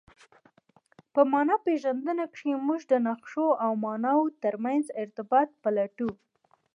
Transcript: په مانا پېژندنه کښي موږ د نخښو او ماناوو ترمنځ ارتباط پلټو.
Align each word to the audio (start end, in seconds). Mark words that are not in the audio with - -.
په 1.13 1.21
مانا 1.31 1.55
پېژندنه 1.65 2.25
کښي 2.33 2.53
موږ 2.67 2.81
د 2.91 2.93
نخښو 3.05 3.47
او 3.63 3.71
ماناوو 3.85 4.33
ترمنځ 4.43 4.85
ارتباط 5.01 5.49
پلټو. 5.63 6.09